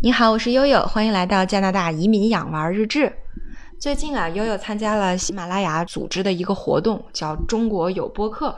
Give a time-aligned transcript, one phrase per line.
[0.00, 3.12] 你好，我是悠悠，欢迎来到加拿大移民养娃日志。
[3.80, 8.56] 最近啊，悠悠参加了喜马拉雅组织的一个活动，叫“中国有播客”。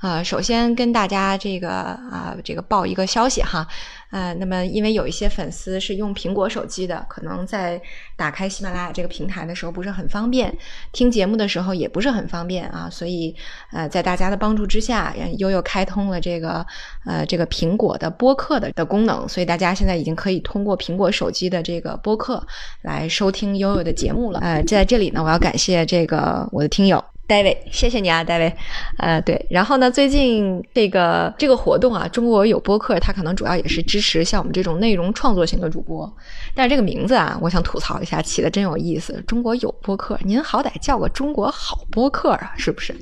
[0.00, 3.66] 啊，首先跟大家这个啊，这个报一个消息哈。
[4.10, 7.80] 呃，那么因为有一些粉丝是用苹果手机的，可能在
[8.16, 10.52] 打开喜马拉雅这个平台的时候不是很方便，
[10.90, 13.32] 听节目的时候也不是很方便啊，所以
[13.72, 16.66] 呃，在大家的帮助之下，悠悠开通了这个
[17.04, 22.44] 呃这个苹果的播客的的功能，所以大家现在已经可以通过苹果手机的这个播客
[22.82, 24.40] 来收听悠悠的节目了。
[24.40, 27.04] 呃，在这里呢，我要感谢这个我的听友。
[27.30, 28.52] David，谢谢你啊，David。
[28.98, 36.12] 呃，对，然后呢，最近这个这个活动啊，中国有播客，它可能主要也是支持像我们这种内容创作型的主播。
[36.56, 39.22] 但是这个名字啊，我想吐槽一下，起的真有意思。
[39.28, 42.92] 中国有播客，您好歹叫个中国好播客啊，是不是？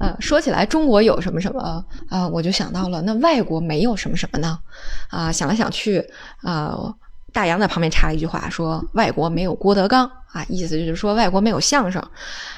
[0.00, 4.58] 呃，说起来中国有什么什么啊，我就想到了，那外国没有什么什么呢？
[5.08, 6.04] 啊，想来想去
[6.42, 6.76] 啊。
[7.36, 12.02] 大洋在旁边插了一句话，说：“外国没有郭德纲啊，意思就是说外国没有相声。”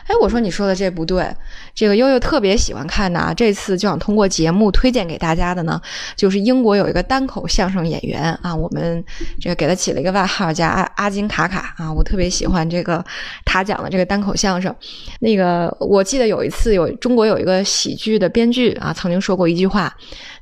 [0.07, 1.27] 哎，我说你说的这不对。
[1.75, 5.81] 这个悠悠特别喜欢看的，这次就想通过节目推荐给大家的呢，
[6.15, 9.05] 就是英国有一个单口相声演员啊，我们
[9.41, 13.05] 这个给他起了一个外号叫阿阿金卡卡啊，我特别喜欢这个
[13.45, 14.73] 他讲的这个单口相声。
[15.19, 19.93] 那个我记得有一次有中国有一个喜剧的编剧啊，曾经说过一句话，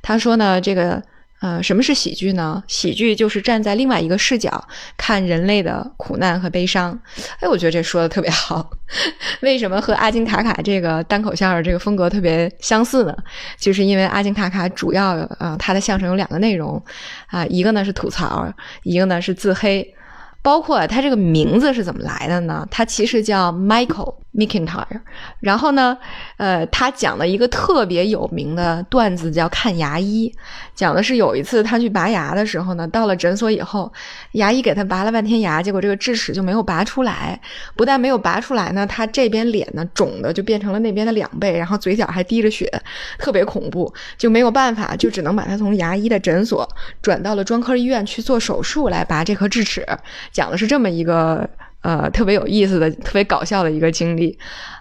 [0.03, 1.01] 他说呢这个。
[1.39, 2.63] 呃，什么是喜剧呢？
[2.67, 6.99] 喜剧就是站在另外一个视角看人类的苦难和悲伤。
[7.39, 8.69] 哎，我觉得这说的特别好。
[9.41, 13.15] 为什么和阿金卡卡这个单口相声这个风格特别相似呢？
[13.59, 16.83] 就是因为阿金卡卡主要呃，他的相声有两个内容
[17.27, 18.51] 啊，一个呢是吐槽，
[18.83, 19.93] 一个呢是自黑。
[20.41, 22.65] 包括他这个名字是怎么来的呢？
[22.71, 25.01] 他其实叫 Michael McIntyre。
[25.39, 25.97] 然后呢，
[26.37, 30.33] 呃，他讲了一个特别有名的段子，叫看牙医。
[30.73, 33.91] 讲的是有一次他去拔牙的时候呢，到了诊所以后，
[34.33, 37.39] 牙医给他拔了半天牙，结果这个智齿就没有拔出来。
[37.75, 42.71] 不但没有拔出来呢，他这边脸呢肿的就变成了那边的两倍，然后嘴角还滴着血，
[43.17, 43.91] 特别恐怖。
[44.17, 46.67] 就没有办法，就只能把他从牙医的诊所
[47.01, 49.85] 转到了专科医院去做手术来拔这颗智齿。
[50.31, 51.49] 讲的是这么一个
[51.81, 54.37] 呃特别有意思的、特别搞笑的一个经历。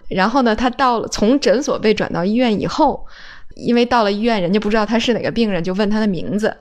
[0.09, 3.05] 然后呢，他到了从诊所被转到医院以后，
[3.57, 6.57] 因为到了医院，人家不知道他是哪个病人，就问他的名字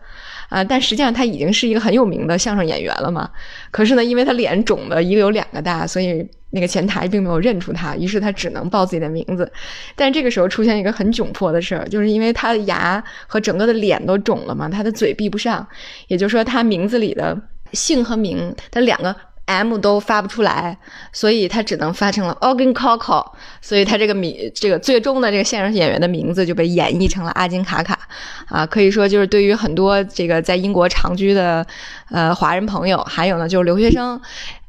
[0.50, 0.64] 啊。
[0.64, 3.30] 但实际上他已经是一个很有名的相声演员了嘛。
[3.70, 9.52] 可是呢，因为他脸肿的一个有两个大，所以那个前台并没有认出他，于是他只能报自己的名字。
[9.96, 15.68] 但这个时候出现一个很窘迫的事儿，就是因为他的牙和整个的脸都肿了嘛，他的嘴闭不上，
[16.08, 17.40] 也就是说他名字里的。
[17.76, 19.14] 姓和名，他两个
[19.46, 20.76] M 都发不出来，
[21.14, 23.24] 所以他只能发成了 Organ Coco，
[23.62, 28.00] 所以他这个名，这个最终的这个相声演员的名字就被演绎成了阿金卡卡，
[28.48, 31.64] 啊，可以说就是对于很多这个在英国长居的
[32.10, 34.20] 呃华人朋友，还有呢就是留学生，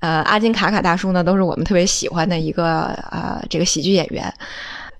[0.00, 4.30] 呃，阿金卡卡大叔呢都是我们特别喜欢的一个呃这个喜剧演员。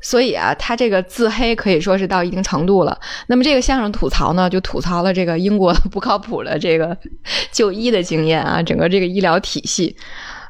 [0.01, 2.99] 所以啊，他这个自黑可以说是到一定程度了。
[3.27, 6.97] 那么这个相声吐槽呢，就吐槽了这个英国 不靠谱的这个
[7.51, 9.97] 就医的经验啊，整个这个医疗体系。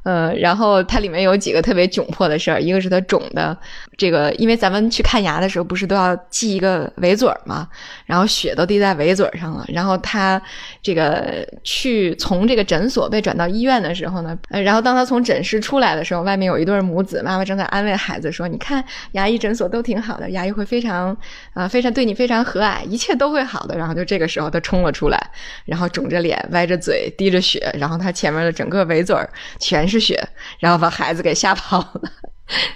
[0.06, 3.56] 呃，然后它里面有几个特别窘迫的事儿，一个是它肿的，
[3.97, 7.67] 这个因为咱们去看牙的时候不是都要系一个围嘴儿嘛，
[8.05, 10.41] 然后血都滴在围嘴上了，然后他
[10.81, 21.17] 这个去从这个诊所被转到医院的时候呢，然后当他从诊室出来的时候，外面有一对母子，妈妈正在安慰孩子说：“你看牙医诊所都挺好的，牙医会非常
[21.53, 25.21] 啊，非常对你非常和蔼，一切都会好的。”然后就这个时候他冲了出来，
[25.65, 29.28] 然后肿着脸，歪着嘴，滴着血，然后他前面的整个围嘴儿
[29.59, 30.06] 全是。
[30.06, 30.28] 血，
[30.60, 32.00] 然后把孩子给吓跑了。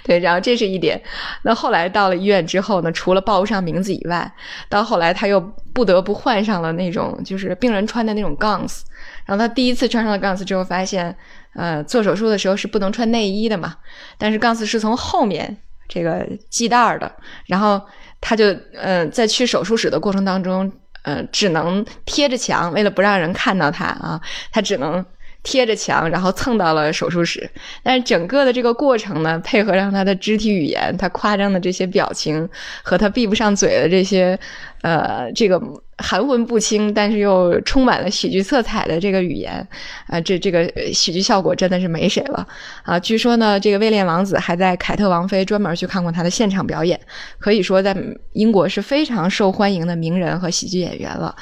[0.03, 1.01] 对，然后这是一点。
[1.43, 4.29] 那后来到了医院之后呢，除了报不上名字以外，
[4.67, 5.39] 到后来他又
[5.73, 8.81] 不得不换上了那种就是病人穿的那种 gowns。
[9.25, 11.15] 然后他第一次穿上了 gowns 之后，发现
[11.55, 13.77] 呃做手术的时候是不能穿内衣的嘛。
[14.17, 15.55] 但是 gowns 是从后面
[15.87, 17.09] 这个系带的，
[17.45, 17.81] 然后
[18.19, 20.69] 他就呃在去手术室的过程当中，
[21.03, 24.19] 呃只能贴着墙，为了不让人看到他啊，
[24.51, 25.05] 他只能。
[25.43, 27.49] 贴着墙，然后蹭到了手术室。
[27.83, 32.47] 但是整个的这个过程呢，配合上他的肢体语言，他夸张的这些表情
[32.83, 34.37] 和他闭不上嘴的这些，
[34.81, 35.59] 呃，这个
[35.97, 39.67] 含混不清，但是又充满了喜剧色彩的这个语言，
[40.07, 42.47] 啊，这这个喜剧效果真的是没谁了
[42.83, 42.99] 啊！
[42.99, 46.99] 据说呢，这个威廉王子还在凯特王妃专门去看过他的现场表演，
[47.39, 47.95] 可以说在
[48.33, 51.35] 英国是非常受欢迎的名人和喜剧演员了。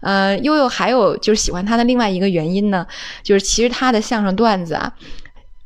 [0.00, 2.86] 呃，悠悠还有就是喜欢他的另外一个原因呢，
[3.22, 4.92] 就是其实他的相声段子啊，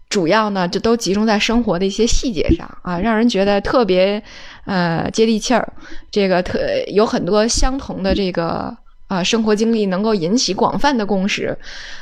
[0.08, 4.22] 主要呢就都集中在生活的一些细节上啊，让人觉得特别
[4.64, 5.72] 呃接地气儿。
[6.10, 6.58] 这个特
[6.88, 8.76] 有很多相同的这个
[9.06, 11.56] 啊，生活经历能够引起广泛的共识，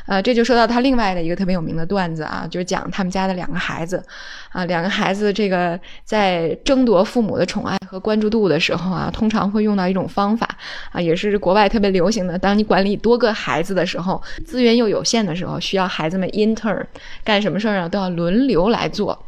[0.07, 4.03] 呃，这就说到他另外的一个特别有名的段子啊，就是讲他们家的两个孩子，
[4.51, 10.49] 啊，两个孩子这个在争夺父母的宠爱和关注度的时候啊，通常会用到一种方法
[10.93, 12.39] 啊，也是国外特别流行的。
[12.39, 16.81] 当你管理多个孩子的时候，资源又有限的时候，需要孩子们 inter
[17.25, 19.19] 干什么事儿啊，都要轮流来做。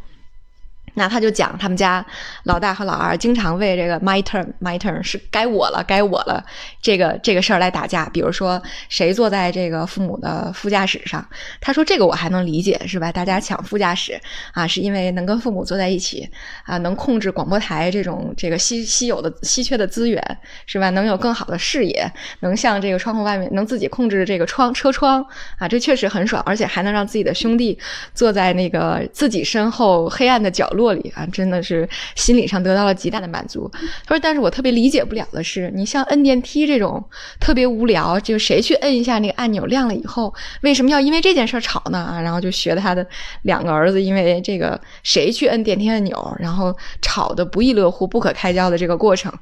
[0.95, 2.05] 那他就讲他们家
[2.45, 6.45] 老大和老二经常为这个 my turn my turn 是该我了该我了
[6.81, 8.09] 这个这个事儿来打架。
[8.13, 11.27] 比如说谁坐在这个父母的副驾驶上，
[11.61, 13.11] 他说这个我还能理解是吧？
[13.11, 14.21] 大家抢副驾驶
[14.53, 16.31] 啊，是因为能跟父母坐在一起
[16.65, 20.23] 啊，能控制广播台这种这个稀稀有的稀缺的资源
[20.67, 20.91] 是吧？
[20.91, 22.09] 能有更好的视野，
[22.41, 25.27] 能向这个窗户外面能自己控制这个窗车窗
[25.59, 27.77] 啊，这确实很爽，而且还能让自己的兄弟
[28.15, 30.84] 坐在那个自己身后黑暗的角落。
[30.93, 33.71] 里啊，真的是心理上得到了极大的满足。
[34.07, 37.03] 他说：“但是我特别理解不了的是，你像摁电梯这种
[37.41, 40.33] 特别无聊，就谁去摁一下那个按钮亮了以后，
[40.63, 41.99] 为什么要因为这件事吵呢？
[41.99, 43.07] 啊，然后就学他的
[43.43, 49.33] 两个儿子，因为这个谁去摁电梯按钮，然后吵得不亦乐乎、不可开交的这个过程。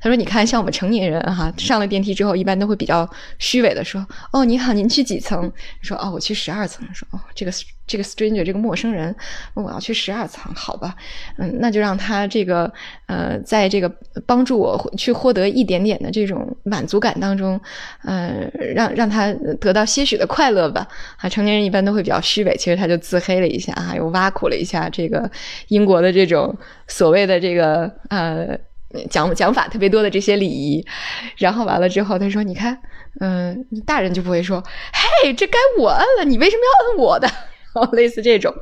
[0.00, 3.08] 他说：你看，像我们成年人哈，上了电梯之后，一般都会比较
[3.38, 5.52] 虚伪的说：哦，你好，您去几层？
[5.82, 6.86] 说：哦，我去十二层。
[6.92, 7.52] 说：哦，这个。”
[7.88, 9.16] 这个 stranger 这个陌生人
[9.54, 10.87] 问我要去十二层，好吧，
[11.36, 12.72] 嗯，那就让他这个
[13.06, 13.90] 呃，在这个
[14.26, 17.60] 帮助我去获得一点点的这种满足感当中，
[18.04, 20.86] 呃，让让他得到些许的快乐吧。
[21.18, 25.30] 啊，成年人一般都会比较虚伪，其实他就自黑了一下，啊，又挖苦了一下这个
[25.68, 26.56] 英国的这种
[26.86, 28.58] 所谓的这个呃
[29.10, 30.84] 讲讲法特别多的这些礼仪，
[31.36, 32.78] 然后完了之后他说：“你看，
[33.20, 34.62] 嗯，大人就不会说，
[35.22, 37.28] 嘿，这该我摁了，你为什么要摁我的？”
[37.92, 38.52] 类似这种，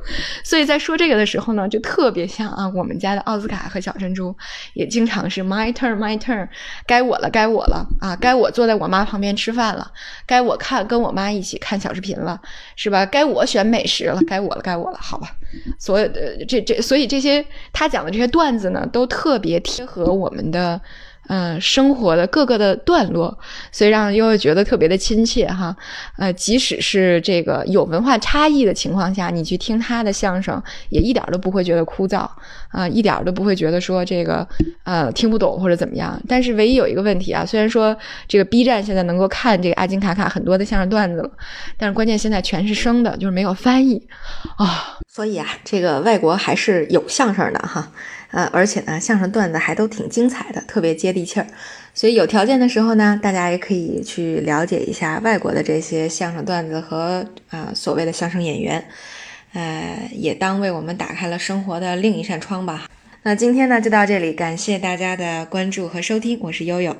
[0.43, 4.35] 所以在说这个的时候呢，就特别像啊，我们家的奥斯卡和小珍珠
[4.73, 6.47] 也经常是 my turn my turn，
[6.85, 9.91] 该我了该我了啊，该我坐在我妈旁边吃饭了，
[10.25, 12.39] 该我看跟我妈一起看小视频了，
[12.75, 13.05] 是吧？
[13.05, 15.29] 该我选美食了，该我了该我了，好吧？
[15.79, 20.79] 所有的这这，所以这些他讲的这些段子呢，都特别贴合我们的。
[21.27, 23.37] 嗯，生活的各个的段落，
[23.71, 25.75] 所以让悠悠觉得特别的亲切哈。
[26.17, 32.27] 呃，即使是这个有文化差异的情况下，你去听他的相声，也一点都不会觉得枯燥
[32.69, 34.47] 啊，一点都不会觉得说这个
[34.83, 36.19] 呃听不懂或者怎么样。
[36.27, 37.95] 但是唯一有一个问题啊，虽然说
[38.27, 41.31] 这个 B 站现在能够看这个阿金卡卡很多的相声段子了，
[41.77, 44.07] 但是关键现在全是生的，就是没有翻译
[44.57, 44.97] 啊。
[45.07, 47.91] 所以啊，这个外国还是有相声的哈。
[48.31, 51.47] 呃，而且呢，相声段子还都挺精彩的，特别接地气儿。
[51.93, 58.85] 所以有条件的时候呢，大家也可以去了解一下外国的这些相声段子和啊所谓的相声演员，
[59.53, 62.87] 呃，也当为我们打开了生活的另一扇窗吧。
[63.23, 66.95] 那今天呢就到这里，感谢大家的关注和收听，我是悠悠。